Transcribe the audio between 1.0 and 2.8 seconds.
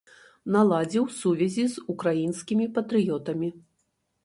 сувязі з украінскімі